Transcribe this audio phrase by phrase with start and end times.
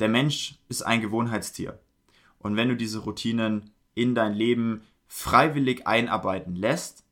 [0.00, 1.78] der Mensch ist ein Gewohnheitstier.
[2.38, 7.04] Und wenn du diese Routinen in dein Leben freiwillig einarbeiten lässt,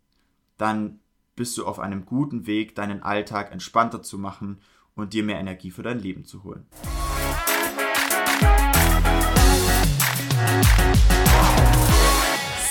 [0.56, 1.00] dann
[1.36, 4.60] bist du auf einem guten Weg, deinen Alltag entspannter zu machen
[4.94, 6.66] und dir mehr Energie für dein Leben zu holen.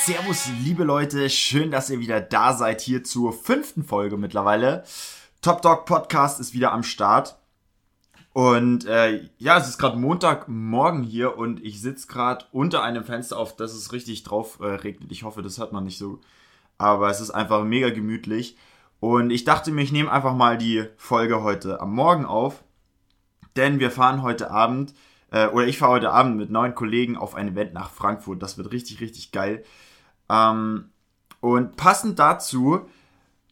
[0.03, 4.83] Servus, liebe Leute, schön, dass ihr wieder da seid hier zur fünften Folge mittlerweile.
[5.41, 7.37] Top Dog Podcast ist wieder am Start.
[8.37, 13.35] Und äh, ja, es ist gerade Montagmorgen hier und ich sitze gerade unter einem Fenster,
[13.35, 15.11] auf das es richtig drauf äh, regnet.
[15.11, 16.19] Ich hoffe, das hört man nicht so.
[16.77, 18.55] Aber es ist einfach mega gemütlich.
[18.99, 22.63] Und ich dachte mir, ich nehme einfach mal die Folge heute am Morgen auf.
[23.55, 24.93] Denn wir fahren heute Abend,
[25.31, 28.43] äh, oder ich fahre heute Abend mit neun Kollegen auf ein Event nach Frankfurt.
[28.43, 29.63] Das wird richtig, richtig geil.
[30.29, 30.91] Ähm,
[31.39, 32.87] und passend dazu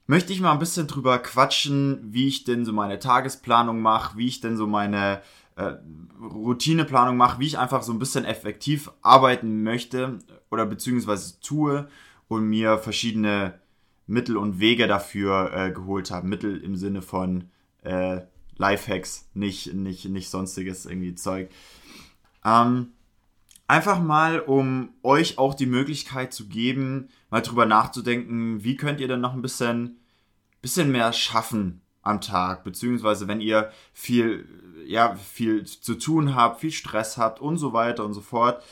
[0.07, 4.27] möchte ich mal ein bisschen drüber quatschen, wie ich denn so meine Tagesplanung mache, wie
[4.27, 5.21] ich denn so meine
[5.55, 5.73] äh,
[6.21, 10.19] Routineplanung mache, wie ich einfach so ein bisschen effektiv arbeiten möchte
[10.51, 11.87] oder beziehungsweise tue
[12.27, 13.59] und mir verschiedene
[14.07, 16.27] Mittel und Wege dafür äh, geholt habe.
[16.27, 17.45] Mittel im Sinne von
[17.83, 18.21] äh,
[18.57, 21.49] Lifehacks, nicht, nicht, nicht sonstiges irgendwie Zeug.
[22.43, 22.89] Ähm,
[23.67, 29.07] einfach mal, um euch auch die Möglichkeit zu geben, mal drüber nachzudenken, wie könnt ihr
[29.07, 29.97] denn noch ein bisschen,
[30.65, 34.47] bisschen mehr schaffen am Tag, beziehungsweise wenn ihr viel,
[34.87, 38.63] ja, viel zu tun habt, viel Stress habt und so weiter und so fort,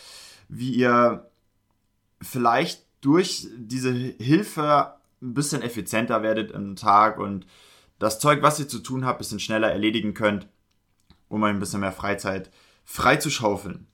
[0.50, 1.30] wie ihr
[2.20, 7.46] vielleicht durch diese Hilfe ein bisschen effizienter werdet im Tag und
[8.00, 10.48] das Zeug, was ihr zu tun habt, ein bisschen schneller erledigen könnt,
[11.30, 12.50] um ein bisschen mehr Freizeit
[12.86, 13.86] frei zu schaufeln.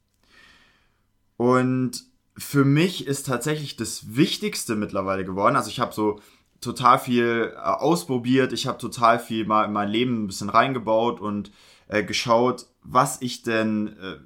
[1.36, 2.06] Und
[2.38, 5.58] für mich ist tatsächlich das Wichtigste mittlerweile geworden.
[5.58, 6.22] Also ich habe so
[6.62, 11.20] total viel äh, ausprobiert, ich habe total viel mal in mein Leben ein bisschen reingebaut
[11.20, 11.52] und
[11.88, 14.18] äh, geschaut, was ich denn äh,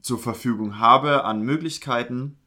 [0.00, 2.38] zur Verfügung habe an Möglichkeiten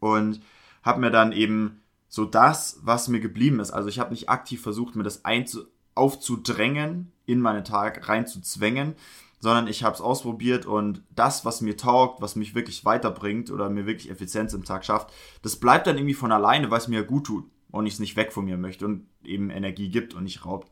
[0.00, 0.40] und
[0.82, 3.70] habe mir dann eben so das, was mir geblieben ist.
[3.70, 5.64] Also ich habe nicht aktiv versucht, mir das einzu
[5.94, 8.94] aufzudrängen, in meinen Tag reinzuzwängen,
[9.38, 13.70] sondern ich habe es ausprobiert und das, was mir taugt, was mich wirklich weiterbringt oder
[13.70, 17.04] mir wirklich Effizienz im Tag schafft, das bleibt dann irgendwie von alleine, weil es mir
[17.04, 20.24] gut tut und ich es nicht weg von mir möchte und eben Energie gibt und
[20.24, 20.70] nicht raubt.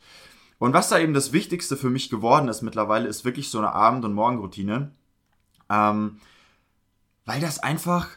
[0.59, 3.73] Und was da eben das Wichtigste für mich geworden ist mittlerweile, ist wirklich so eine
[3.73, 4.91] Abend- und Morgenroutine.
[5.71, 6.19] Ähm,
[7.25, 8.09] weil das einfach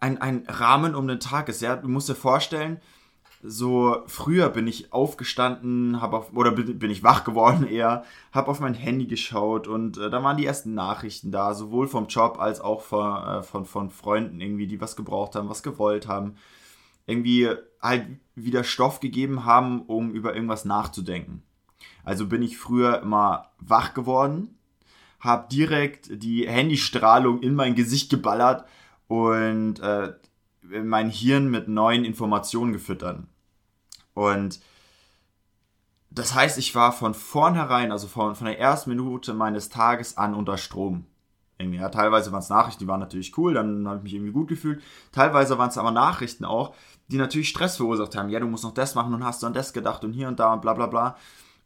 [0.00, 1.62] ein, ein Rahmen um den Tag ist.
[1.62, 1.76] Ja?
[1.76, 2.80] Du musst dir vorstellen,
[3.42, 8.50] so früher bin ich aufgestanden, habe auf oder bin, bin, ich wach geworden eher, habe
[8.50, 12.38] auf mein Handy geschaut und äh, da waren die ersten Nachrichten da, sowohl vom Job
[12.38, 16.36] als auch von, äh, von, von Freunden irgendwie, die was gebraucht haben, was gewollt haben,
[17.06, 17.48] irgendwie
[17.80, 21.42] halt wieder Stoff gegeben haben, um über irgendwas nachzudenken.
[22.04, 24.56] Also bin ich früher immer wach geworden,
[25.20, 28.66] habe direkt die Handystrahlung in mein Gesicht geballert
[29.08, 30.12] und äh,
[30.62, 33.20] mein Hirn mit neuen Informationen gefüttert.
[34.14, 34.60] Und
[36.10, 40.34] das heißt, ich war von vornherein, also von, von der ersten Minute meines Tages an
[40.34, 41.06] unter Strom.
[41.62, 44.32] Irgendwie, ja, teilweise waren es Nachrichten, die waren natürlich cool, dann habe ich mich irgendwie
[44.32, 44.82] gut gefühlt.
[45.12, 46.74] Teilweise waren es aber Nachrichten auch,
[47.08, 48.28] die natürlich Stress verursacht haben.
[48.28, 50.38] Ja, du musst noch das machen und hast du an das gedacht und hier und
[50.40, 51.16] da und bla bla bla.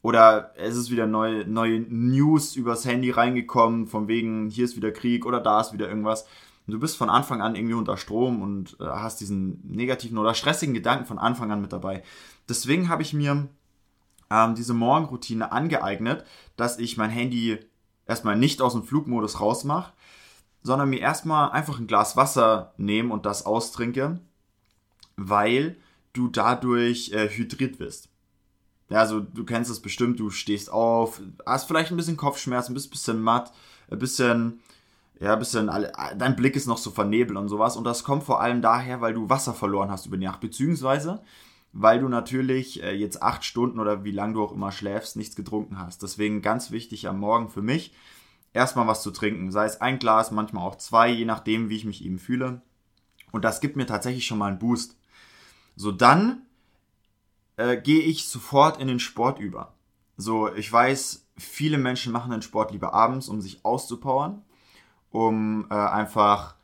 [0.01, 4.91] Oder es ist wieder neue, neue News übers Handy reingekommen, von wegen, hier ist wieder
[4.91, 6.23] Krieg oder da ist wieder irgendwas.
[6.67, 10.33] Und du bist von Anfang an irgendwie unter Strom und äh, hast diesen negativen oder
[10.33, 12.03] stressigen Gedanken von Anfang an mit dabei.
[12.47, 13.47] Deswegen habe ich mir
[14.29, 16.25] ähm, diese Morgenroutine angeeignet,
[16.57, 17.59] dass ich mein Handy
[18.07, 19.93] erstmal nicht aus dem Flugmodus rausmache,
[20.63, 24.19] sondern mir erstmal einfach ein Glas Wasser nehme und das austrinke,
[25.15, 25.77] weil
[26.13, 28.09] du dadurch äh, hydriert wirst.
[28.89, 32.87] Ja, also du kennst es bestimmt, du stehst auf, hast vielleicht ein bisschen Kopfschmerzen, bist
[32.87, 33.51] ein bisschen matt,
[33.91, 34.61] ein bisschen,
[35.19, 35.69] ja, ein bisschen,
[36.17, 37.75] dein Blick ist noch so vernebelt und sowas.
[37.75, 41.21] Und das kommt vor allem daher, weil du Wasser verloren hast über die Nacht, beziehungsweise
[41.79, 45.35] weil du natürlich äh, jetzt acht Stunden oder wie lange du auch immer schläfst, nichts
[45.35, 46.01] getrunken hast.
[46.01, 47.93] Deswegen ganz wichtig am Morgen für mich,
[48.51, 49.51] erstmal was zu trinken.
[49.51, 52.61] Sei es ein Glas, manchmal auch zwei, je nachdem, wie ich mich eben fühle.
[53.31, 54.97] Und das gibt mir tatsächlich schon mal einen Boost.
[55.75, 56.41] So, dann
[57.57, 59.73] äh, gehe ich sofort in den Sport über.
[60.17, 64.41] So, ich weiß, viele Menschen machen den Sport lieber abends, um sich auszupowern,
[65.11, 66.55] um äh, einfach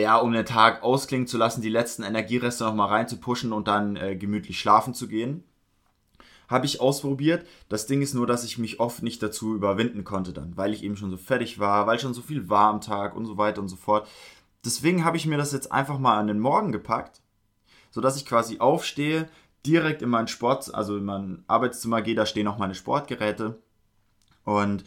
[0.00, 3.68] ja, um den Tag ausklingen zu lassen, die letzten Energiereste nochmal rein zu pushen und
[3.68, 5.44] dann äh, gemütlich schlafen zu gehen.
[6.48, 7.46] Habe ich ausprobiert.
[7.68, 10.84] Das Ding ist nur, dass ich mich oft nicht dazu überwinden konnte dann, weil ich
[10.84, 13.60] eben schon so fertig war, weil schon so viel war am Tag und so weiter
[13.60, 14.06] und so fort.
[14.64, 17.20] Deswegen habe ich mir das jetzt einfach mal an den Morgen gepackt,
[17.90, 19.28] sodass ich quasi aufstehe,
[19.64, 23.58] direkt in mein Sport, also in mein Arbeitszimmer gehe, da stehen noch meine Sportgeräte
[24.44, 24.84] und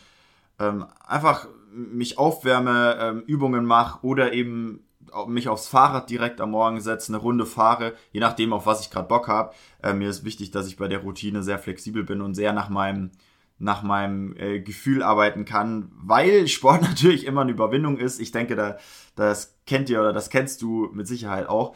[0.59, 4.83] ähm, einfach mich aufwärme, ähm, Übungen mache oder eben
[5.27, 8.89] mich aufs Fahrrad direkt am Morgen setze, eine Runde fahre, je nachdem, auf was ich
[8.89, 9.53] gerade Bock habe.
[9.81, 12.69] Äh, mir ist wichtig, dass ich bei der Routine sehr flexibel bin und sehr nach
[12.69, 13.11] meinem
[13.61, 18.21] nach meinem äh, Gefühl arbeiten kann, weil Sport natürlich immer eine Überwindung ist.
[18.21, 18.77] Ich denke, da,
[19.15, 21.75] das kennt ihr oder das kennst du mit Sicherheit auch.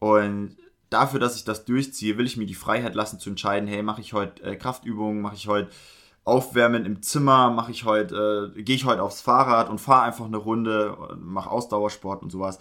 [0.00, 0.56] Und
[0.90, 4.00] dafür, dass ich das durchziehe, will ich mir die Freiheit lassen zu entscheiden, hey, mache
[4.00, 5.70] ich heute äh, Kraftübungen, mache ich heute
[6.30, 10.26] Aufwärmen im Zimmer, mache ich heute, äh, gehe ich heute aufs Fahrrad und fahre einfach
[10.26, 12.60] eine Runde, mache Ausdauersport und sowas.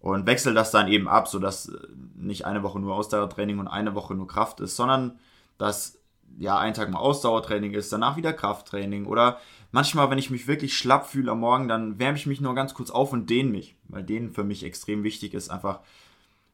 [0.00, 1.78] Und wechsle das dann eben ab, sodass äh,
[2.16, 5.20] nicht eine Woche nur Ausdauertraining und eine Woche nur Kraft ist, sondern
[5.56, 6.00] dass
[6.36, 9.06] ja ein Tag mal Ausdauertraining ist, danach wieder Krafttraining.
[9.06, 9.38] Oder
[9.70, 12.74] manchmal, wenn ich mich wirklich schlapp fühle am Morgen, dann wärme ich mich nur ganz
[12.74, 15.78] kurz auf und dehne mich, weil dehnen für mich extrem wichtig ist, einfach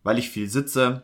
[0.03, 1.03] weil ich viel sitze.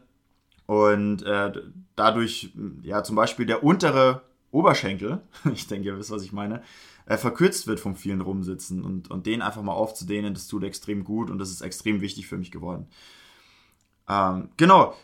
[0.67, 1.53] Und äh,
[1.97, 2.53] dadurch
[2.83, 5.21] ja zum Beispiel der untere Oberschenkel,
[5.53, 6.63] ich denke, ihr wisst, was ich meine,
[7.07, 11.05] äh, verkürzt wird vom vielen Rumsitzen und, und den einfach mal aufzudehnen, das tut extrem
[11.05, 12.87] gut und das ist extrem wichtig für mich geworden.
[14.09, 14.95] Ähm, genau.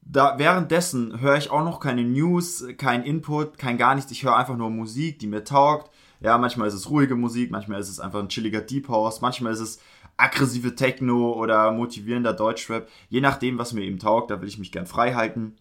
[0.00, 4.10] Da, währenddessen höre ich auch noch keine News, kein Input, kein gar nichts.
[4.10, 5.90] Ich höre einfach nur Musik, die mir taugt.
[6.20, 9.52] Ja, manchmal ist es ruhige Musik, manchmal ist es einfach ein chilliger Deep House, manchmal
[9.52, 9.80] ist es
[10.16, 12.88] aggressive Techno oder motivierender Deutschrap.
[13.08, 15.56] Je nachdem, was mir eben taugt, da will ich mich gern frei halten.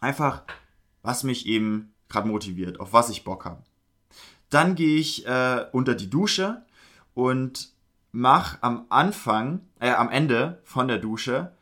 [0.00, 0.42] Einfach,
[1.02, 3.62] was mich eben gerade motiviert, auf was ich Bock habe.
[4.50, 6.62] Dann gehe ich äh, unter die Dusche
[7.14, 7.72] und
[8.12, 11.52] mache am Anfang, äh, am Ende von der Dusche,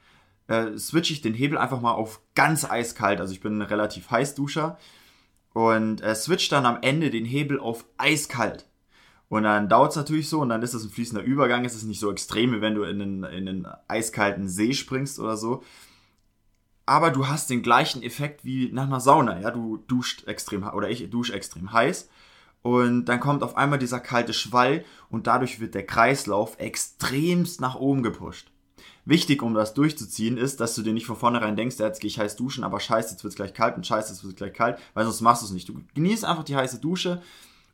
[0.48, 3.20] äh, switche ich den Hebel einfach mal auf ganz eiskalt.
[3.20, 4.76] Also ich bin ein relativ heiß Duscher
[5.54, 8.66] und äh, switch dann am Ende den Hebel auf eiskalt.
[9.28, 11.64] Und dann dauert es natürlich so und dann ist es ein fließender Übergang.
[11.64, 15.20] Es ist nicht so extrem, wie wenn du in einen, in einen eiskalten See springst
[15.20, 15.62] oder so
[16.90, 19.38] aber du hast den gleichen Effekt wie nach einer Sauna.
[19.38, 22.08] Ja, du duscht extrem oder ich dusche extrem heiß
[22.62, 27.76] und dann kommt auf einmal dieser kalte Schwall und dadurch wird der Kreislauf extremst nach
[27.76, 28.50] oben gepusht.
[29.04, 32.18] Wichtig, um das durchzuziehen, ist, dass du dir nicht von vornherein denkst, jetzt gehe ich
[32.18, 34.52] heiß duschen, aber scheiße, jetzt wird es gleich kalt und scheiße, jetzt wird es gleich
[34.52, 35.68] kalt, weil sonst machst du es nicht.
[35.68, 37.22] Du genießt einfach die heiße Dusche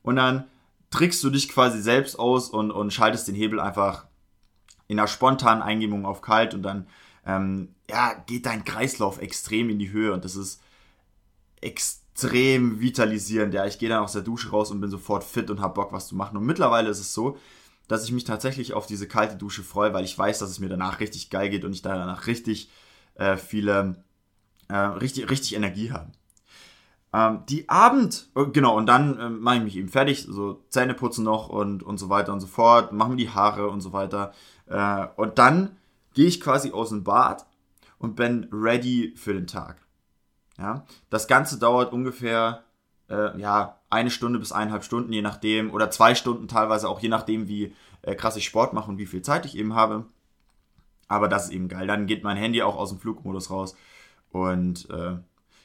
[0.03, 0.45] und dann
[0.91, 4.05] trickst du dich quasi selbst aus und, und schaltest den Hebel einfach
[4.89, 6.87] in einer spontanen Eingebung auf kalt und dann
[7.27, 10.63] ähm, ja, geht dein Kreislauf extrem in die Höhe und das ist
[11.61, 13.53] extrem vitalisierend.
[13.53, 15.93] Ja, ich gehe dann aus der Dusche raus und bin sofort fit und habe Bock,
[15.93, 16.37] was zu machen.
[16.37, 17.37] Und mittlerweile ist es so,
[17.89, 20.69] dass ich mich tatsächlich auf diese kalte Dusche freue, weil ich weiß, dass es mir
[20.69, 22.71] danach richtig geil geht und ich danach richtig
[23.15, 24.05] äh, viele,
[24.69, 26.11] äh, richtig, richtig Energie habe.
[27.13, 30.95] Ähm, die Abend, oh, genau, und dann äh, mache ich mich eben fertig, so Zähne
[30.95, 34.33] putzen noch und, und so weiter und so fort, machen die Haare und so weiter.
[34.67, 35.77] Äh, und dann
[36.17, 37.47] gehe ich quasi aus dem Bad
[37.99, 39.77] und bin ready für den Tag.
[40.59, 42.65] Ja, das Ganze dauert ungefähr
[43.11, 47.11] äh, ja eine Stunde bis eineinhalb Stunden, je nachdem, oder zwei Stunden teilweise auch je
[47.11, 50.07] nachdem, wie äh, krass ich Sport mache und wie viel Zeit ich eben habe.
[51.07, 51.87] Aber das ist eben geil.
[51.87, 53.77] Dann geht mein Handy auch aus dem Flugmodus raus.
[54.31, 55.19] Und äh,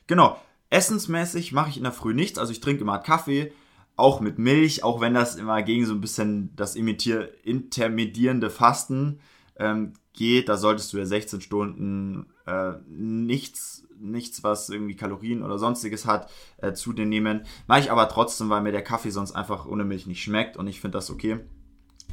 [0.05, 0.39] genau,
[0.69, 2.37] essensmäßig mache ich in der Früh nichts.
[2.37, 3.53] Also ich trinke immer Kaffee,
[3.95, 9.19] auch mit Milch, auch wenn das immer gegen so ein bisschen das imitier intermedierende Fasten
[9.61, 15.59] ähm, geht, da solltest du ja 16 Stunden äh, nichts, nichts, was irgendwie Kalorien oder
[15.59, 17.43] sonstiges hat, äh, zu dir nehmen.
[17.67, 20.67] Mache ich aber trotzdem, weil mir der Kaffee sonst einfach ohne Milch nicht schmeckt und
[20.67, 21.39] ich finde das okay.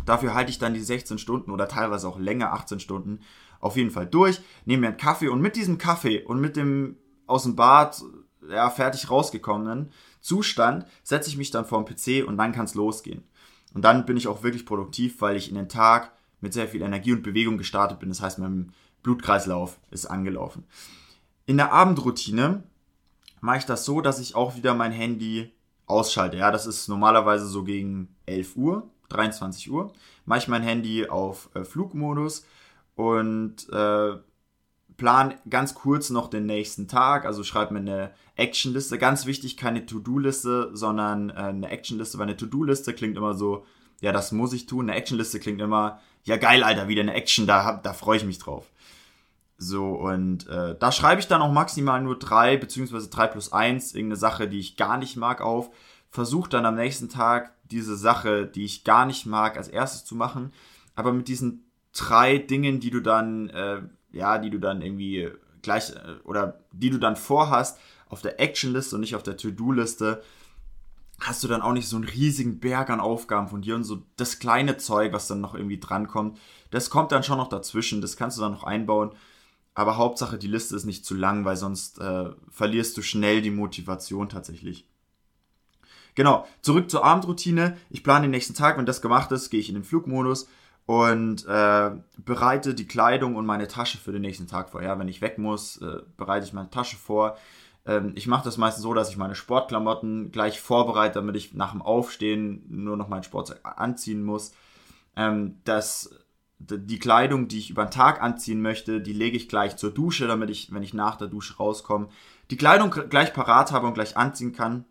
[0.04, 3.20] Dafür halte ich dann die 16 Stunden oder teilweise auch länger, 18 Stunden,
[3.60, 6.96] auf jeden Fall durch, nehme mir einen Kaffee und mit diesem Kaffee und mit dem
[7.26, 8.02] aus dem Bad
[8.48, 9.90] ja, fertig rausgekommenen
[10.20, 13.24] Zustand setze ich mich dann vor den PC und dann kann es losgehen.
[13.74, 16.82] Und dann bin ich auch wirklich produktiv, weil ich in den Tag mit sehr viel
[16.82, 18.08] Energie und Bewegung gestartet bin.
[18.08, 20.64] Das heißt, mein Blutkreislauf ist angelaufen.
[21.46, 22.62] In der Abendroutine
[23.40, 25.52] mache ich das so, dass ich auch wieder mein Handy
[25.86, 26.36] ausschalte.
[26.36, 29.92] Ja, das ist normalerweise so gegen 11 Uhr, 23 Uhr.
[30.26, 32.46] Mache ich mein Handy auf äh, Flugmodus
[32.94, 34.16] und äh,
[34.96, 37.24] plan ganz kurz noch den nächsten Tag.
[37.24, 38.98] Also schreibe mir eine Actionliste.
[38.98, 43.64] Ganz wichtig, keine To-Do-Liste, sondern äh, eine Actionliste, weil eine To-Do-Liste klingt immer so,
[44.00, 44.88] ja, das muss ich tun.
[44.88, 48.38] Eine Actionliste klingt immer, ja geil, Alter, wieder eine Action, da, da freue ich mich
[48.38, 48.66] drauf.
[49.56, 53.92] So, und äh, da schreibe ich dann auch maximal nur drei, beziehungsweise drei plus eins,
[53.92, 55.70] irgendeine Sache, die ich gar nicht mag, auf.
[56.10, 60.14] Versuche dann am nächsten Tag diese Sache, die ich gar nicht mag, als erstes zu
[60.14, 60.52] machen.
[60.94, 65.28] Aber mit diesen drei Dingen, die du dann, äh, ja, die du dann irgendwie
[65.62, 67.78] gleich, äh, oder die du dann vorhast,
[68.08, 70.22] auf der Actionliste und nicht auf der To-Do-Liste,
[71.20, 74.02] hast du dann auch nicht so einen riesigen Berg an Aufgaben von dir und so
[74.16, 76.38] das kleine Zeug, was dann noch irgendwie drankommt,
[76.70, 79.12] das kommt dann schon noch dazwischen, das kannst du dann noch einbauen.
[79.74, 83.50] Aber Hauptsache, die Liste ist nicht zu lang, weil sonst äh, verlierst du schnell die
[83.50, 84.88] Motivation tatsächlich.
[86.16, 87.76] Genau, zurück zur Abendroutine.
[87.90, 90.48] Ich plane den nächsten Tag, wenn das gemacht ist, gehe ich in den Flugmodus
[90.84, 94.82] und äh, bereite die Kleidung und meine Tasche für den nächsten Tag vor.
[94.82, 97.36] Ja, wenn ich weg muss, äh, bereite ich meine Tasche vor.
[97.88, 101.72] Ähm, ich mache das meistens so, dass ich meine Sportklamotten gleich vorbereite, damit ich nach
[101.72, 104.52] dem Aufstehen nur noch mein Sportzeug anziehen muss.
[105.16, 106.14] Ähm, das,
[106.58, 110.26] die Kleidung, die ich über den Tag anziehen möchte, die lege ich gleich zur Dusche,
[110.28, 112.08] damit ich, wenn ich nach der Dusche rauskomme,
[112.50, 114.84] die Kleidung gleich parat habe und gleich anziehen kann.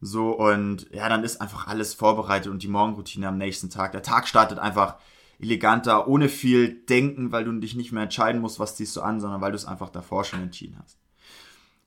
[0.00, 3.92] So, und ja, dann ist einfach alles vorbereitet und die Morgenroutine am nächsten Tag.
[3.92, 4.96] Der Tag startet einfach
[5.38, 9.20] eleganter, ohne viel Denken, weil du dich nicht mehr entscheiden musst, was ziehst du an,
[9.20, 11.01] sondern weil du es einfach davor schon entschieden hast.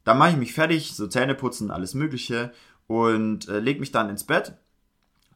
[0.06, 2.54] Dann mache ich mich fertig, so Zähne putzen, alles Mögliche
[2.88, 4.54] und äh, lege mich dann ins Bett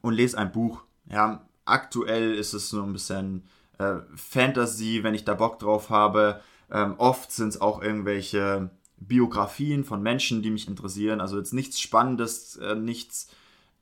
[0.00, 0.82] und lese ein Buch.
[1.10, 3.44] Ja, aktuell ist es so ein bisschen
[3.78, 6.40] äh, Fantasy, wenn ich da Bock drauf habe.
[6.70, 11.20] Ähm, oft sind es auch irgendwelche Biografien von Menschen, die mich interessieren.
[11.20, 13.28] Also jetzt nichts Spannendes, äh, nichts,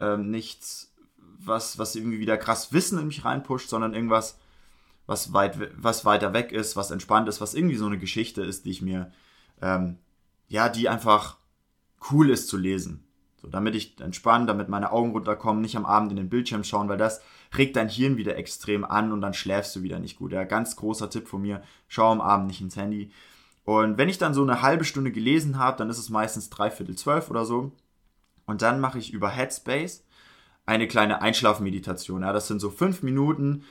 [0.00, 0.92] äh, nichts,
[1.38, 4.38] was, was irgendwie wieder krass Wissen in mich reinpusht, sondern irgendwas,
[5.06, 8.64] was, weit, was weiter weg ist, was entspannt ist, was irgendwie so eine Geschichte ist,
[8.64, 9.12] die ich mir,
[9.60, 9.98] ähm,
[10.48, 11.38] ja, die einfach
[12.10, 13.04] cool ist zu lesen.
[13.40, 16.88] So, damit ich entspanne, damit meine Augen runterkommen, nicht am Abend in den Bildschirm schauen,
[16.88, 17.20] weil das
[17.56, 20.32] regt dein Hirn wieder extrem an und dann schläfst du wieder nicht gut.
[20.32, 23.12] Ja, ganz großer Tipp von mir, schau am Abend nicht ins Handy.
[23.64, 26.96] Und wenn ich dann so eine halbe Stunde gelesen habe, dann ist es meistens dreiviertel
[26.96, 27.72] zwölf oder so.
[28.46, 30.04] Und dann mache ich über Headspace
[30.66, 32.22] eine kleine Einschlafmeditation.
[32.22, 33.64] Ja, das sind so fünf Minuten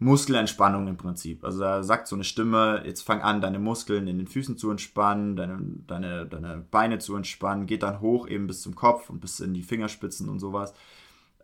[0.00, 1.44] Muskelentspannung im Prinzip.
[1.44, 4.70] Also da sagt so eine Stimme, jetzt fang an, deine Muskeln in den Füßen zu
[4.70, 9.20] entspannen, deine, deine, deine Beine zu entspannen, geht dann hoch eben bis zum Kopf und
[9.20, 10.72] bis in die Fingerspitzen und sowas.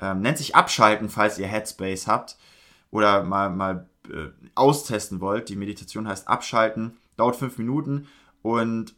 [0.00, 2.38] Ähm, nennt sich Abschalten, falls ihr Headspace habt
[2.90, 5.50] oder mal, mal äh, austesten wollt.
[5.50, 8.08] Die Meditation heißt Abschalten dauert fünf Minuten
[8.40, 8.94] und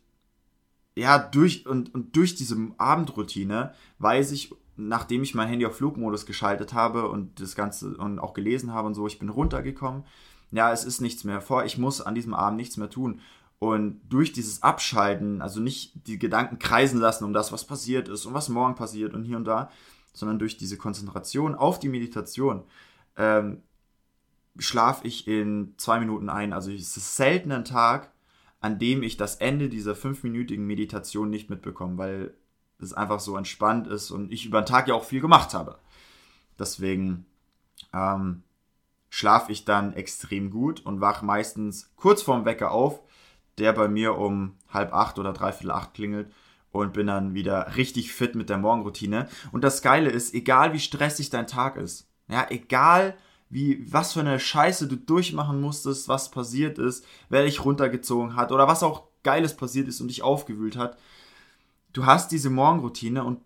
[0.94, 6.24] ja, durch, und, und durch diese Abendroutine weiß ich, nachdem ich mein Handy auf Flugmodus
[6.24, 10.04] geschaltet habe und das Ganze und auch gelesen habe und so, ich bin runtergekommen.
[10.52, 13.20] Ja, es ist nichts mehr vor, ich muss an diesem Abend nichts mehr tun.
[13.58, 18.24] Und durch dieses Abschalten, also nicht die Gedanken kreisen lassen um das, was passiert ist
[18.24, 19.70] und was morgen passiert und hier und da,
[20.12, 22.62] sondern durch diese Konzentration auf die Meditation,
[23.16, 23.62] ähm,
[24.58, 26.52] schlafe ich in zwei Minuten ein.
[26.52, 28.12] Also es ist selten ein Tag,
[28.60, 32.34] an dem ich das Ende dieser fünfminütigen Meditation nicht mitbekomme, weil
[32.80, 35.78] es einfach so entspannt ist und ich über den Tag ja auch viel gemacht habe.
[36.58, 37.26] Deswegen
[37.92, 38.42] ähm,
[39.10, 43.00] schlafe ich dann extrem gut und wache meistens kurz vorm Wecker auf,
[43.58, 46.32] der bei mir um halb acht oder dreiviertel acht klingelt
[46.70, 49.28] und bin dann wieder richtig fit mit der Morgenroutine.
[49.52, 53.16] Und das Geile ist, egal wie stressig dein Tag ist, ja, egal
[53.50, 58.52] wie, was für eine Scheiße du durchmachen musstest, was passiert ist, wer dich runtergezogen hat
[58.52, 60.98] oder was auch Geiles passiert ist und dich aufgewühlt hat.
[61.98, 63.40] Du hast diese Morgenroutine und,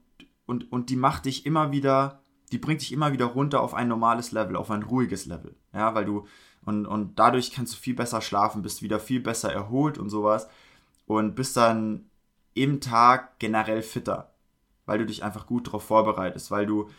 [0.44, 3.88] und, und die macht dich immer wieder, die bringt dich immer wieder runter auf ein
[3.88, 5.56] normales Level, auf ein ruhiges Level.
[5.73, 6.26] Ja, weil du,
[6.66, 10.49] und, und dadurch kannst du viel besser schlafen, bist wieder viel besser erholt und sowas
[11.06, 12.11] und bist dann
[12.52, 14.35] im Tag generell fitter,
[14.85, 16.90] weil du dich einfach gut darauf vorbereitest, weil du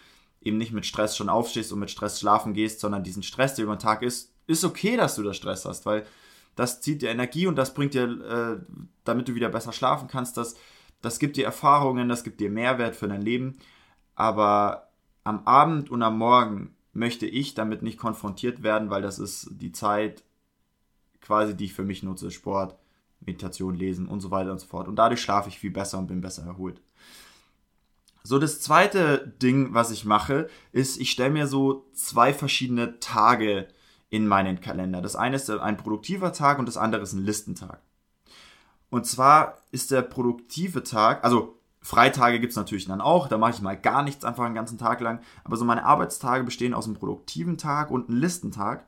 [0.41, 3.65] eben nicht mit Stress schon aufstehst und mit Stress schlafen gehst, sondern diesen Stress, der
[3.65, 6.03] über den Tag ist, ist okay, dass du da Stress hast, weil
[6.55, 8.65] das zieht dir Energie und das bringt dir, äh,
[9.03, 10.55] damit du wieder besser schlafen kannst, das,
[11.03, 13.59] das gibt dir Erfahrungen, das gibt dir Mehrwert für dein Leben.
[14.15, 14.89] Aber
[15.23, 19.73] am Abend und am Morgen möchte ich damit nicht konfrontiert werden, weil das ist die
[19.73, 20.23] Zeit
[21.19, 22.31] quasi, die ich für mich nutze.
[22.31, 22.77] Sport,
[23.19, 24.87] Meditation, Lesen und so weiter und so fort.
[24.87, 26.81] Und dadurch schlafe ich viel besser und bin besser erholt.
[28.23, 33.67] So, das zweite Ding, was ich mache, ist, ich stelle mir so zwei verschiedene Tage
[34.09, 35.01] in meinen Kalender.
[35.01, 37.81] Das eine ist ein produktiver Tag und das andere ist ein Listentag.
[38.93, 43.53] Und zwar ist der produktive Tag, also Freitage gibt es natürlich dann auch, da mache
[43.53, 45.19] ich mal gar nichts einfach einen ganzen Tag lang.
[45.43, 48.85] Aber so meine Arbeitstage bestehen aus einem produktiven Tag und einem Listentag.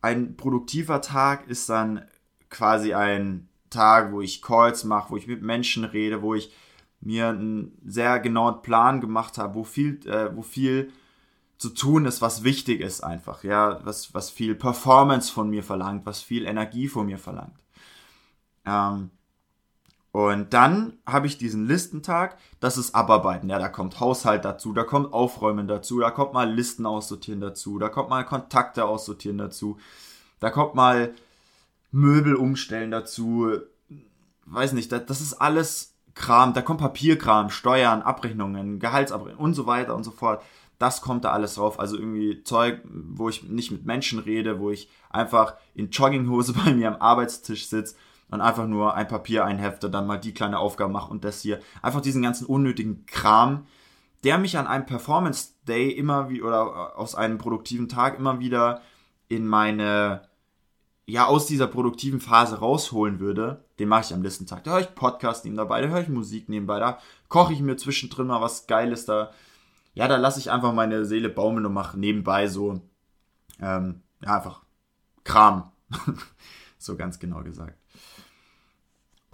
[0.00, 2.04] Ein produktiver Tag ist dann
[2.48, 6.54] quasi ein Tag, wo ich Calls mache, wo ich mit Menschen rede, wo ich
[7.00, 10.92] mir einen sehr genauen Plan gemacht habe, wo viel, äh, wo viel
[11.58, 16.06] zu tun ist, was wichtig ist einfach, ja, was, was viel Performance von mir verlangt,
[16.06, 17.58] was viel Energie von mir verlangt.
[18.64, 19.10] Ähm,
[20.14, 23.50] und dann habe ich diesen Listentag, das ist Abarbeiten.
[23.50, 27.80] Ja, da kommt Haushalt dazu, da kommt Aufräumen dazu, da kommt mal Listen aussortieren dazu,
[27.80, 29.76] da kommt mal Kontakte aussortieren dazu,
[30.38, 31.12] da kommt mal
[31.90, 33.58] Möbel umstellen dazu.
[34.46, 39.66] Weiß nicht, das, das ist alles Kram, da kommt Papierkram, Steuern, Abrechnungen, Gehaltsabrechnungen und so
[39.66, 40.44] weiter und so fort.
[40.78, 41.80] Das kommt da alles drauf.
[41.80, 46.72] Also irgendwie Zeug, wo ich nicht mit Menschen rede, wo ich einfach in Jogginghose bei
[46.72, 47.96] mir am Arbeitstisch sitze
[48.30, 51.60] und einfach nur ein Papier einhefte, dann mal die kleine Aufgabe mache und das hier.
[51.82, 53.66] Einfach diesen ganzen unnötigen Kram,
[54.24, 58.80] der mich an einem Performance Day immer wie oder aus einem produktiven Tag immer wieder
[59.28, 60.28] in meine
[61.06, 64.64] ja aus dieser produktiven Phase rausholen würde, den mache ich am nächsten Tag.
[64.64, 68.26] Da höre ich Podcast nebenbei, da höre ich Musik nebenbei, da koche ich mir zwischendrin
[68.26, 69.30] mal was Geiles, da
[69.92, 72.80] ja, da lasse ich einfach meine Seele baumeln und mache nebenbei so
[73.60, 74.62] ähm, ja, einfach
[75.24, 75.72] Kram.
[76.78, 77.78] so ganz genau gesagt.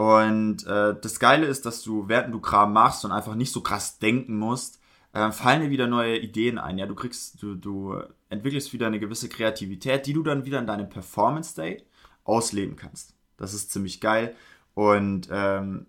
[0.00, 3.61] Und äh, das Geile ist, dass du, während du Kram machst und einfach nicht so
[3.61, 4.80] krass denken musst,
[5.12, 6.78] äh, fallen dir wieder neue Ideen ein.
[6.78, 10.66] Ja, du kriegst, du, du entwickelst wieder eine gewisse Kreativität, die du dann wieder in
[10.66, 11.85] deinem Performance Day
[12.25, 13.14] ausleben kannst.
[13.37, 14.35] Das ist ziemlich geil.
[14.73, 15.87] Und ähm,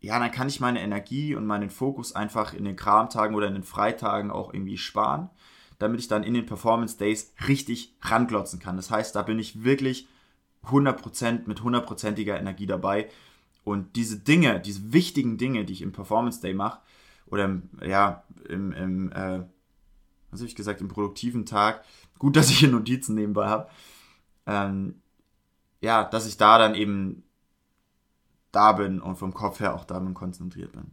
[0.00, 3.54] ja, dann kann ich meine Energie und meinen Fokus einfach in den Kramtagen oder in
[3.54, 5.30] den Freitagen auch irgendwie sparen,
[5.78, 8.76] damit ich dann in den Performance Days richtig ranglotzen kann.
[8.76, 10.08] Das heißt, da bin ich wirklich
[10.66, 13.08] 100% mit hundertprozentiger Energie dabei.
[13.64, 16.80] Und diese Dinge, diese wichtigen Dinge, die ich im Performance Day mache,
[17.26, 19.42] oder im, ja, im, im äh,
[20.30, 21.84] was habe ich gesagt, im produktiven Tag,
[22.18, 23.68] gut, dass ich hier Notizen nebenbei habe,
[24.46, 25.00] ähm,
[25.80, 27.22] ja, dass ich da dann eben
[28.52, 30.90] da bin und vom Kopf her auch da bin konzentriert bin.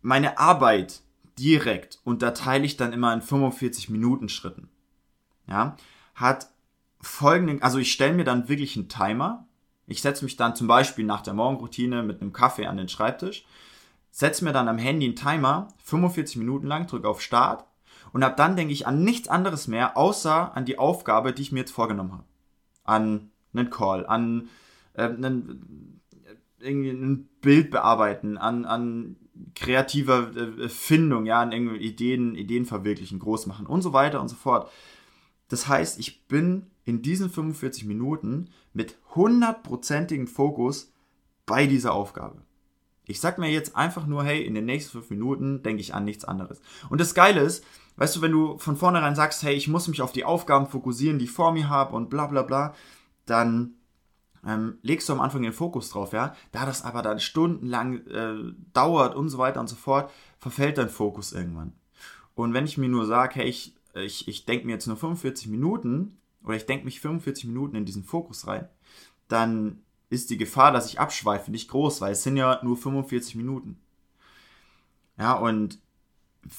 [0.00, 1.02] Meine Arbeit
[1.38, 4.68] direkt unterteile ich dann immer in 45 Minuten Schritten.
[5.46, 5.76] Ja,
[6.14, 6.50] hat
[7.04, 9.46] folgenden, also ich stelle mir dann wirklich einen Timer.
[9.86, 13.44] Ich setze mich dann zum Beispiel nach der Morgenroutine mit einem Kaffee an den Schreibtisch,
[14.10, 17.66] setze mir dann am Handy einen Timer, 45 Minuten lang, drücke auf Start
[18.12, 21.52] und ab dann denke ich an nichts anderes mehr, außer an die Aufgabe, die ich
[21.52, 22.24] mir jetzt vorgenommen habe.
[22.84, 24.48] An einen Call, an
[24.94, 26.00] äh, einen,
[26.58, 29.16] irgendwie ein Bild bearbeiten, an, an
[29.54, 34.28] kreativer äh, Findung, ja, an irgendwie Ideen, Ideen verwirklichen, groß machen und so weiter und
[34.28, 34.70] so fort.
[35.48, 40.92] Das heißt, ich bin in diesen 45 Minuten mit hundertprozentigem Fokus
[41.46, 42.42] bei dieser Aufgabe.
[43.06, 46.04] Ich sag mir jetzt einfach nur, hey, in den nächsten fünf Minuten denke ich an
[46.04, 46.60] nichts anderes.
[46.88, 47.64] Und das Geile ist,
[47.96, 51.18] weißt du, wenn du von vornherein sagst, hey, ich muss mich auf die Aufgaben fokussieren,
[51.18, 52.74] die ich vor mir habe und bla bla bla,
[53.26, 53.74] dann
[54.46, 56.34] ähm, legst du am Anfang den Fokus drauf, ja.
[56.52, 60.88] Da das aber dann stundenlang äh, dauert und so weiter und so fort, verfällt dein
[60.88, 61.72] Fokus irgendwann.
[62.34, 65.48] Und wenn ich mir nur sage, hey, ich, ich, ich denke mir jetzt nur 45
[65.48, 68.68] Minuten oder ich denke mich 45 Minuten in diesen Fokus rein,
[69.28, 69.80] dann
[70.10, 73.78] ist die Gefahr, dass ich abschweife, nicht groß, weil es sind ja nur 45 Minuten.
[75.18, 75.78] Ja, und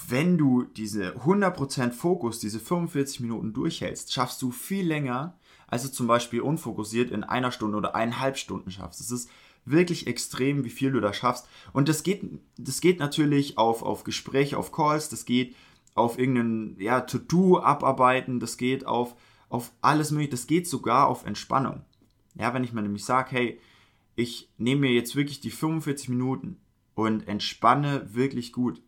[0.08, 5.92] wenn du diese 100% Fokus, diese 45 Minuten durchhältst, schaffst du viel länger, als du
[5.92, 9.00] zum Beispiel unfokussiert in einer Stunde oder eineinhalb Stunden schaffst.
[9.00, 9.30] Es ist
[9.66, 11.48] wirklich extrem, wie viel du da schaffst.
[11.74, 12.24] Und das geht,
[12.58, 15.56] das geht natürlich auf, auf Gespräche, auf Calls, das geht
[15.94, 19.16] auf irgendein ja, To-Do abarbeiten, das geht auf
[19.50, 21.84] auf alles mögliche, das geht sogar auf Entspannung.
[22.36, 23.60] Ja, wenn ich mir nämlich sage, hey,
[24.16, 26.58] ich nehme mir jetzt wirklich die 45 Minuten
[26.96, 28.82] und entspanne wirklich gut,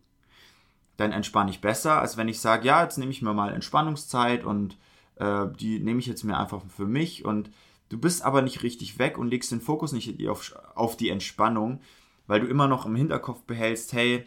[0.96, 4.44] dann entspanne ich besser, als wenn ich sage, ja, jetzt nehme ich mir mal Entspannungszeit
[4.44, 4.76] und
[5.16, 7.50] äh, die nehme ich jetzt mir einfach für mich und
[7.88, 11.80] du bist aber nicht richtig weg und legst den Fokus nicht auf, auf die Entspannung,
[12.26, 14.26] weil du immer noch im Hinterkopf behältst, hey,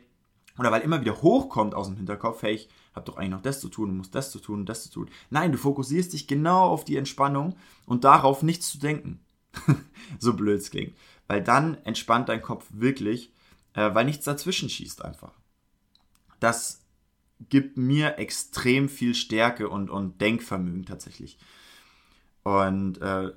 [0.62, 3.60] oder weil immer wieder hochkommt aus dem Hinterkopf, hey, ich habe doch eigentlich noch das
[3.60, 5.10] zu tun und muss das zu tun und das zu tun.
[5.32, 7.56] Nein, du fokussierst dich genau auf die Entspannung
[7.88, 9.20] und darauf nichts zu denken.
[10.20, 10.96] so blöd es klingt.
[11.28, 13.34] Weil dann entspannt dein Kopf wirklich,
[13.74, 15.34] äh, weil nichts dazwischen schießt einfach.
[16.40, 16.82] Das
[17.50, 21.40] gibt mir extrem viel Stärke und, und Denkvermögen tatsächlich.
[22.44, 23.32] Und äh,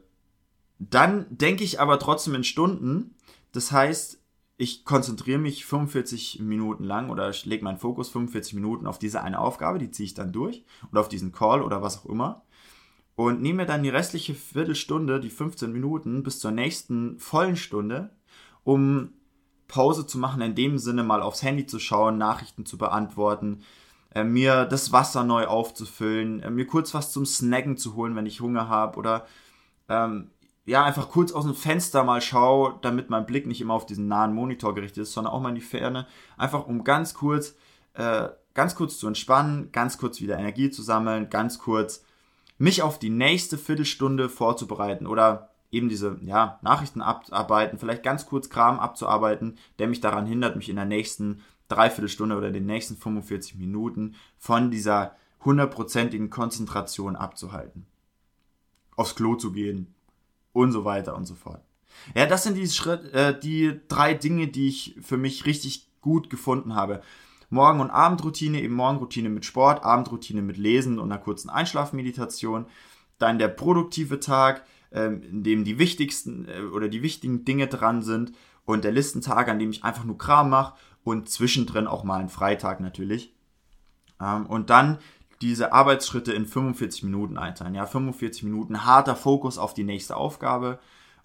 [0.79, 3.15] dann denke ich aber trotzdem in Stunden.
[3.53, 4.21] Das heißt,
[4.65, 9.23] ich konzentriere mich 45 Minuten lang oder ich lege meinen Fokus 45 Minuten auf diese
[9.23, 12.43] eine Aufgabe, die ziehe ich dann durch oder auf diesen Call oder was auch immer
[13.17, 18.11] und nehme mir dann die restliche Viertelstunde, die 15 Minuten bis zur nächsten vollen Stunde,
[18.65, 19.11] um
[19.69, 23.63] Pause zu machen, in dem Sinne mal aufs Handy zu schauen, Nachrichten zu beantworten,
[24.15, 28.27] äh, mir das Wasser neu aufzufüllen, äh, mir kurz was zum Snacken zu holen, wenn
[28.27, 29.27] ich Hunger habe oder
[29.89, 30.31] ähm,
[30.67, 34.09] ja, einfach kurz aus dem Fenster mal schaue, damit mein Blick nicht immer auf diesen
[34.09, 36.07] nahen Monitor gerichtet ist, sondern auch mal in die Ferne.
[36.39, 37.55] Einfach um ganz kurz,
[37.95, 42.05] äh, ganz kurz zu entspannen, ganz kurz wieder Energie zu sammeln, ganz kurz
[42.57, 48.49] mich auf die nächste Viertelstunde vorzubereiten oder eben diese ja, Nachrichten abarbeiten, vielleicht ganz kurz
[48.49, 53.57] Kram abzuarbeiten, der mich daran hindert, mich in der nächsten Dreiviertelstunde oder den nächsten 45
[53.57, 57.87] Minuten von dieser hundertprozentigen Konzentration abzuhalten.
[58.97, 59.94] Aufs Klo zu gehen,
[60.55, 61.61] und so weiter und so fort.
[62.15, 66.31] Ja, das sind die, Schritt, äh, die drei Dinge, die ich für mich richtig gut
[66.31, 67.03] gefunden habe.
[67.51, 72.67] Morgen- und Abendroutine, eben Morgenroutine mit Sport, Abendroutine mit Lesen und einer kurzen Einschlafmeditation.
[73.19, 78.03] Dann der produktive Tag, äh, in dem die wichtigsten äh, oder die wichtigen Dinge dran
[78.03, 78.33] sind.
[78.65, 80.75] Und der Listentag, an dem ich einfach nur Kram mache.
[81.05, 83.35] und zwischendrin auch mal einen Freitag natürlich.
[84.21, 84.99] Ähm, und dann
[85.45, 87.75] diese Arbeitsschritte in 45 Minuten einteilen.
[87.75, 90.79] Ja, 45 Minuten harter Fokus auf die nächste Aufgabe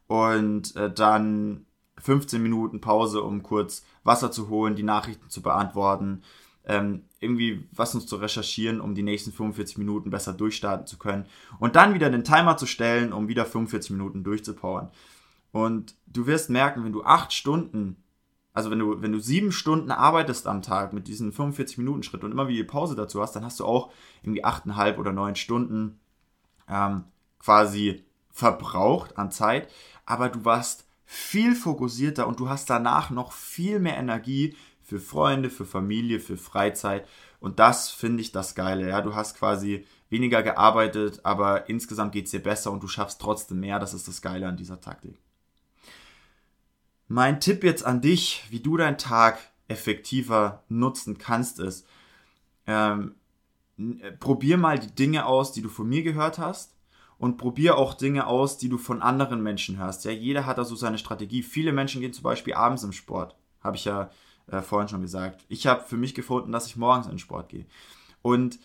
[0.08, 1.66] und äh, dann
[2.00, 6.24] 15 Minuten Pause, um kurz Wasser zu holen, die Nachrichten zu beantworten,
[6.66, 11.26] ähm, irgendwie was uns zu recherchieren, um die nächsten 45 Minuten besser durchstarten zu können.
[11.58, 14.92] Und dann wieder den Timer zu stellen, um wieder 45 Minuten durchzupowern.
[15.54, 17.96] Und du wirst merken, wenn du acht Stunden,
[18.54, 22.24] also wenn du, wenn du sieben Stunden arbeitest am Tag mit diesen 45 Minuten Schritt
[22.24, 23.92] und immer wieder Pause dazu hast, dann hast du auch
[24.24, 26.00] irgendwie achteinhalb oder neun Stunden
[26.68, 27.06] ähm,
[27.40, 29.70] quasi verbraucht an Zeit.
[30.06, 35.50] Aber du warst viel fokussierter und du hast danach noch viel mehr Energie für Freunde,
[35.50, 37.08] für Familie, für Freizeit.
[37.40, 38.90] Und das finde ich das Geile.
[38.90, 43.22] Ja, du hast quasi weniger gearbeitet, aber insgesamt geht es dir besser und du schaffst
[43.22, 43.80] trotzdem mehr.
[43.80, 45.20] Das ist das Geile an dieser Taktik.
[47.10, 51.88] Mein Tipp jetzt an dich, wie du deinen Tag effektiver nutzen kannst, ist,
[52.68, 53.16] ähm,
[54.20, 56.76] probier mal die Dinge aus, die du von mir gehört hast
[57.18, 60.06] und probier auch Dinge aus, die du von anderen Menschen hörst.
[60.06, 61.42] Ja, jeder hat da so seine Strategie.
[61.42, 64.12] Viele Menschen gehen zum Beispiel abends im Sport, habe ich ja
[64.46, 65.46] äh, vorhin schon gesagt.
[65.50, 67.66] Ich habe für mich gefunden, dass ich morgens in den Sport gehe.
[68.22, 68.60] Und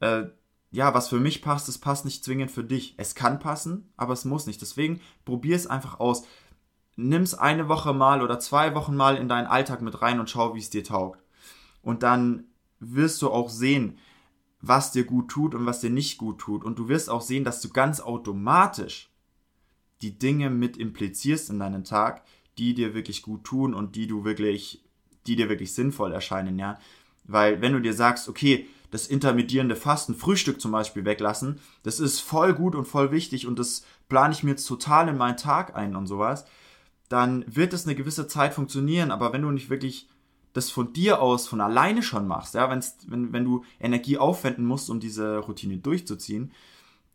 [0.00, 0.24] äh,
[0.70, 2.94] ja, was für mich passt, das passt nicht zwingend für dich.
[2.98, 4.60] Es kann passen, aber es muss nicht.
[4.60, 6.26] Deswegen probier es einfach aus.
[7.00, 10.28] Nimm es eine Woche mal oder zwei Wochen mal in deinen Alltag mit rein und
[10.28, 11.22] schau, wie es dir taugt.
[11.80, 12.46] Und dann
[12.80, 13.98] wirst du auch sehen,
[14.60, 16.64] was dir gut tut und was dir nicht gut tut.
[16.64, 19.12] Und du wirst auch sehen, dass du ganz automatisch
[20.02, 22.24] die Dinge mit implizierst in deinen Tag,
[22.58, 24.82] die dir wirklich gut tun und die du wirklich,
[25.28, 26.80] die dir wirklich sinnvoll erscheinen, ja.
[27.22, 32.18] Weil wenn du dir sagst, okay, das intermittierende Fasten, Frühstück zum Beispiel weglassen, das ist
[32.18, 35.76] voll gut und voll wichtig und das plane ich mir jetzt total in meinen Tag
[35.76, 36.44] ein und sowas,
[37.08, 40.08] dann wird es eine gewisse Zeit funktionieren, aber wenn du nicht wirklich
[40.52, 44.64] das von dir aus von alleine schon machst, ja, wenn's, wenn, wenn du Energie aufwenden
[44.64, 46.52] musst, um diese Routine durchzuziehen,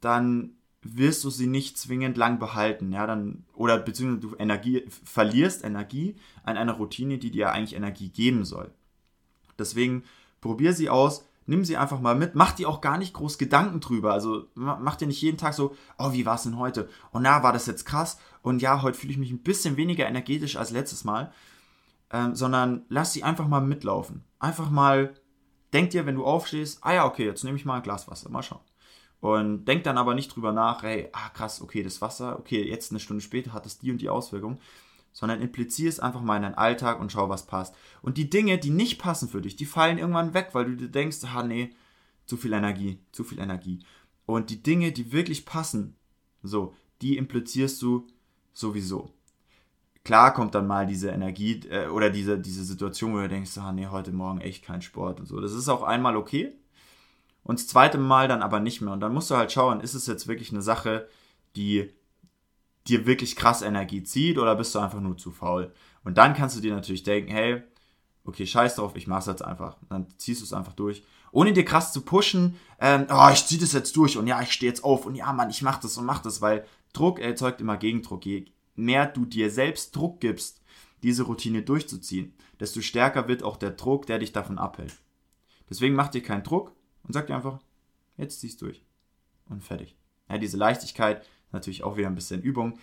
[0.02, 0.52] dann
[0.82, 6.16] wirst du sie nicht zwingend lang behalten, ja, dann, oder beziehungsweise du Energie, verlierst Energie
[6.44, 8.72] an einer Routine, die dir eigentlich Energie geben soll.
[9.58, 10.04] Deswegen
[10.42, 13.80] probier sie aus, nimm sie einfach mal mit, mach dir auch gar nicht groß Gedanken
[13.80, 16.84] drüber, also mach dir nicht jeden Tag so, oh, wie war es denn heute?
[16.84, 18.20] Und oh, na, war das jetzt krass?
[18.42, 21.32] Und ja, heute fühle ich mich ein bisschen weniger energetisch als letztes Mal,
[22.12, 24.24] ähm, sondern lass sie einfach mal mitlaufen.
[24.40, 25.14] Einfach mal,
[25.74, 28.30] denk dir, wenn du aufstehst, ah ja, okay, jetzt nehme ich mal ein Glas Wasser,
[28.30, 28.62] mal schauen.
[29.20, 32.92] Und denk dann aber nicht drüber nach, hey, ah krass, okay, das Wasser, okay, jetzt
[32.92, 34.60] eine Stunde später hat das die und die Auswirkung,
[35.14, 37.76] sondern implizier es einfach mal in deinen Alltag und schau, was passt.
[38.02, 40.90] Und die Dinge, die nicht passen für dich, die fallen irgendwann weg, weil du dir
[40.90, 41.70] denkst, ah nee,
[42.26, 43.80] zu viel Energie, zu viel Energie.
[44.26, 45.96] Und die Dinge, die wirklich passen,
[46.42, 48.08] so, die implizierst du
[48.52, 49.14] sowieso
[50.04, 53.72] klar kommt dann mal diese Energie äh, oder diese, diese Situation, wo du denkst, ah
[53.72, 55.40] nee, heute Morgen echt kein Sport und so.
[55.40, 56.54] Das ist auch einmal okay.
[57.44, 58.94] Und das zweite Mal dann aber nicht mehr.
[58.94, 61.08] Und dann musst du halt schauen, ist es jetzt wirklich eine Sache,
[61.56, 61.90] die
[62.88, 65.74] dir wirklich krass Energie zieht oder bist du einfach nur zu faul?
[66.04, 67.64] Und dann kannst du dir natürlich denken, hey,
[68.26, 69.78] okay, scheiß drauf, ich mach's jetzt einfach.
[69.90, 71.04] Dann ziehst du es einfach durch.
[71.32, 74.52] Ohne dir krass zu pushen, ähm, oh, ich zieh das jetzt durch und ja, ich
[74.52, 77.60] stehe jetzt auf und ja, Mann, ich mach das und mach das, weil Druck erzeugt
[77.60, 78.26] immer Gegendruck.
[78.26, 80.62] Je mehr du dir selbst Druck gibst,
[81.02, 84.96] diese Routine durchzuziehen, desto stärker wird auch der Druck, der dich davon abhält.
[85.70, 86.72] Deswegen mach dir keinen Druck
[87.04, 87.60] und sag dir einfach,
[88.18, 88.84] jetzt ziehst du durch.
[89.50, 89.96] Und fertig.
[90.30, 92.78] Ja, diese Leichtigkeit natürlich auch wieder ein bisschen Übung,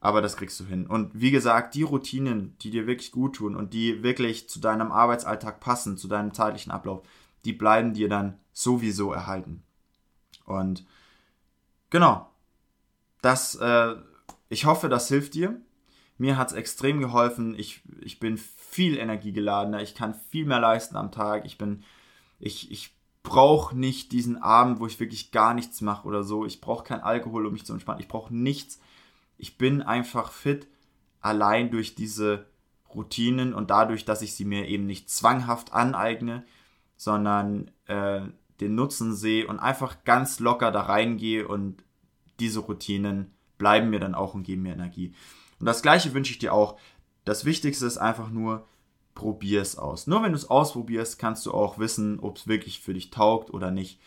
[0.00, 0.86] aber das kriegst du hin.
[0.86, 4.92] Und wie gesagt, die Routinen, die dir wirklich gut tun und die wirklich zu deinem
[4.92, 7.02] Arbeitsalltag passen, zu deinem zeitlichen Ablauf,
[7.44, 9.62] die bleiben dir dann sowieso erhalten.
[10.44, 10.84] Und
[11.90, 12.30] genau,
[13.22, 13.96] das äh,
[14.50, 15.58] ich hoffe, das hilft dir.
[16.18, 17.54] Mir hat es extrem geholfen.
[17.56, 19.80] Ich, ich bin viel energiegeladener.
[19.80, 21.46] Ich kann viel mehr leisten am Tag.
[21.46, 21.84] Ich bin,
[22.40, 26.46] ich, ich brauche nicht diesen Abend, wo ich wirklich gar nichts mache oder so.
[26.46, 28.00] Ich brauche keinen Alkohol, um mich zu entspannen.
[28.00, 28.80] Ich brauche nichts.
[29.36, 30.68] Ich bin einfach fit,
[31.20, 32.46] allein durch diese
[32.94, 36.44] Routinen und dadurch, dass ich sie mir eben nicht zwanghaft aneigne,
[36.96, 38.22] sondern äh,
[38.60, 41.82] den Nutzen sehe und einfach ganz locker da reingehe und
[42.40, 45.14] diese Routinen bleiben mir dann auch und geben mir Energie.
[45.58, 46.78] Und das gleiche wünsche ich dir auch.
[47.24, 48.66] Das Wichtigste ist einfach nur,
[49.20, 50.06] probier es aus.
[50.06, 53.52] Nur wenn du es ausprobierst, kannst du auch wissen, ob es wirklich für dich taugt
[53.52, 54.00] oder nicht.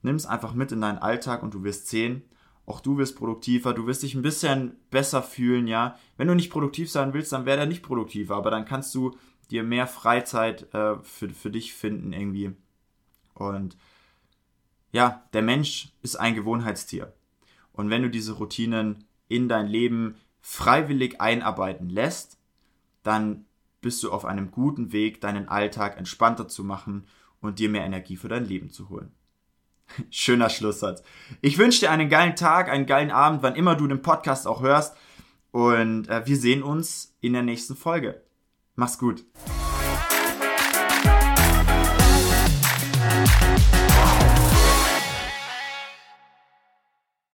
[0.00, 2.22] Nimm es einfach mit in deinen Alltag und du wirst sehen,
[2.64, 5.98] auch du wirst produktiver, du wirst dich ein bisschen besser fühlen, ja.
[6.16, 9.18] Wenn du nicht produktiv sein willst, dann werde nicht produktiver, aber dann kannst du
[9.50, 12.52] dir mehr Freizeit äh, für, für dich finden irgendwie.
[13.34, 13.76] Und
[14.92, 17.12] ja, der Mensch ist ein Gewohnheitstier.
[17.74, 22.38] Und wenn du diese Routinen in dein Leben freiwillig einarbeiten lässt,
[23.02, 23.44] dann
[23.84, 27.06] bist du auf einem guten Weg, deinen Alltag entspannter zu machen
[27.40, 29.12] und dir mehr Energie für dein Leben zu holen.
[30.10, 31.02] Schöner Schlusssatz.
[31.42, 34.62] Ich wünsche dir einen geilen Tag, einen geilen Abend, wann immer du den Podcast auch
[34.62, 34.96] hörst.
[35.50, 38.22] Und äh, wir sehen uns in der nächsten Folge.
[38.74, 39.22] Mach's gut.